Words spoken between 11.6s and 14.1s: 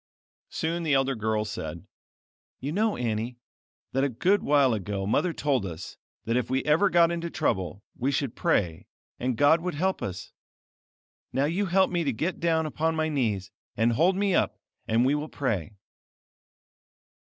help me to get down upon my knees, and